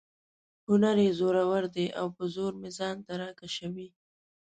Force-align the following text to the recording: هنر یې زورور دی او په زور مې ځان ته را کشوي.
هنر 0.67 0.97
یې 1.05 1.11
زورور 1.19 1.63
دی 1.75 1.87
او 1.99 2.07
په 2.15 2.23
زور 2.35 2.53
مې 2.61 2.69
ځان 2.77 2.97
ته 3.05 3.13
را 3.21 3.29
کشوي. 3.39 3.87